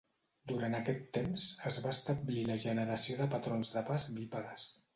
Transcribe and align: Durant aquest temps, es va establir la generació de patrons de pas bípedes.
Durant 0.51 0.77
aquest 0.77 1.03
temps, 1.17 1.45
es 1.71 1.77
va 1.85 1.93
establir 1.97 2.47
la 2.49 2.57
generació 2.65 3.21
de 3.23 3.31
patrons 3.37 3.73
de 3.77 3.87
pas 3.93 4.11
bípedes. 4.19 4.71